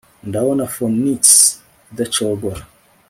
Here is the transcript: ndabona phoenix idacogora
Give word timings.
ndabona 0.27 0.63
phoenix 0.73 1.19
idacogora 1.91 2.63